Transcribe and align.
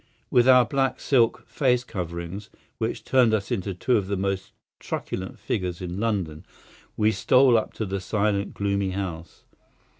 With 0.31 0.47
our 0.49 0.65
black 0.65 0.99
silk 0.99 1.47
face 1.47 1.83
coverings, 1.83 2.49
which 2.79 3.03
turned 3.03 3.35
us 3.35 3.51
into 3.51 3.75
two 3.75 3.97
of 3.97 4.07
the 4.07 4.17
most 4.17 4.51
truculent 4.79 5.37
figures 5.37 5.79
in 5.79 5.99
London, 5.99 6.43
we 6.97 7.11
stole 7.11 7.55
up 7.55 7.71
to 7.73 7.85
the 7.85 7.99
silent, 8.01 8.55
gloomy 8.55 8.89
house. 8.93 9.43